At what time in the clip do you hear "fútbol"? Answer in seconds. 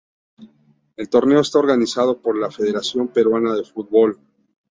3.63-4.17